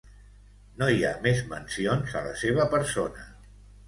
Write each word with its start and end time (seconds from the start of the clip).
No 0.79 0.85
hi 0.93 1.03
ha 1.09 1.11
més 1.25 1.41
mencions 1.51 2.15
a 2.21 2.23
la 2.29 2.31
seva 2.45 2.65
persona. 2.73 3.29